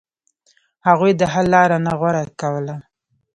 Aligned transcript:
هغوی 0.87 1.11
د 1.15 1.21
حل 1.33 1.45
لار 1.53 1.69
نه 1.85 1.93
غوره 1.99 2.23
کوله. 2.41 2.75